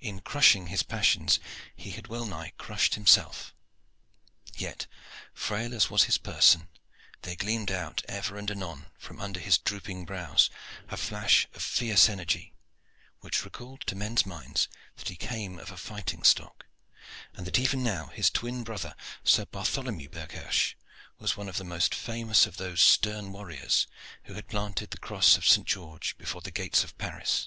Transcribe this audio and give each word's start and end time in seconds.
In 0.00 0.20
crushing 0.20 0.66
his 0.66 0.82
passions 0.82 1.38
he 1.76 1.92
had 1.92 2.08
well 2.08 2.26
nigh 2.26 2.52
crushed 2.58 2.96
himself. 2.96 3.54
Yet, 4.56 4.88
frail 5.32 5.72
as 5.72 5.88
was 5.88 6.02
his 6.02 6.18
person 6.18 6.66
there 7.20 7.36
gleamed 7.36 7.70
out 7.70 8.02
ever 8.08 8.36
and 8.36 8.50
anon 8.50 8.86
from 8.98 9.20
under 9.20 9.38
his 9.38 9.58
drooping 9.58 10.04
brows 10.04 10.50
a 10.88 10.96
flash 10.96 11.46
of 11.54 11.62
fierce 11.62 12.08
energy, 12.08 12.54
which 13.20 13.44
recalled 13.44 13.82
to 13.82 13.94
men's 13.94 14.26
minds 14.26 14.66
that 14.96 15.06
he 15.06 15.14
came 15.14 15.60
of 15.60 15.70
a 15.70 15.76
fighting 15.76 16.24
stock, 16.24 16.66
and 17.32 17.46
that 17.46 17.60
even 17.60 17.84
now 17.84 18.06
his 18.08 18.30
twin 18.30 18.64
brother, 18.64 18.96
Sir 19.22 19.44
Bartholomew 19.44 20.08
Berghersh, 20.08 20.74
was 21.20 21.36
one 21.36 21.48
of 21.48 21.58
the 21.58 21.62
most 21.62 21.94
famous 21.94 22.46
of 22.46 22.56
those 22.56 22.82
stern 22.82 23.30
warriors 23.30 23.86
who 24.24 24.34
had 24.34 24.48
planted 24.48 24.90
the 24.90 24.98
Cross 24.98 25.36
of 25.36 25.46
St. 25.46 25.68
George 25.68 26.18
before 26.18 26.40
the 26.40 26.50
gates 26.50 26.82
of 26.82 26.98
Paris. 26.98 27.46